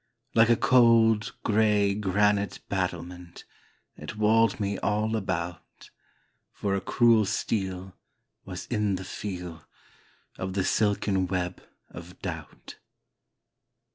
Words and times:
Like 0.33 0.49
a 0.49 0.55
cold, 0.55 1.31
gray 1.43 1.93
granite 1.93 2.59
battlement 2.69 3.45
It 3.95 4.15
walled 4.17 4.59
me 4.59 4.79
all 4.79 5.15
about, 5.15 5.91
For 6.51 6.73
a 6.73 6.81
cruel 6.81 7.23
steel, 7.25 7.93
Was 8.43 8.65
in 8.65 8.95
the 8.95 9.03
feel 9.05 9.63
Of 10.39 10.53
the 10.53 10.63
silken 10.63 11.27
web 11.27 11.61
of 11.91 12.19
doubt. 12.23 12.77